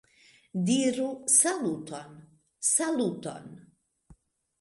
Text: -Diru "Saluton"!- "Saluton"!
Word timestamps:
-Diru 0.69 1.09
"Saluton"!- 1.33 2.13
"Saluton"! 2.73 3.45